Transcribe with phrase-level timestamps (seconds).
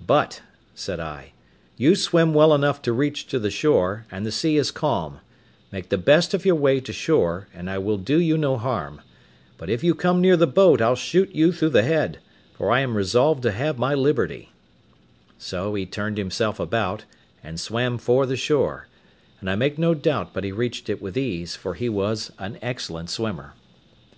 [0.00, 0.40] "But,"
[0.74, 1.32] said I,
[1.76, 5.18] "you swim well enough to reach to the shore, and the sea is calm;
[5.70, 9.02] make the best of your way to shore, and I will do you no harm;
[9.58, 12.20] but if you come near the boat I'll shoot you through the head,
[12.54, 14.50] for I am resolved to have my liberty;"
[15.36, 17.04] so he turned himself about,
[17.44, 18.86] and swam for the shore,
[19.40, 22.56] and I make no doubt but he reached it with ease, for he was an
[22.62, 23.52] excellent swimmer.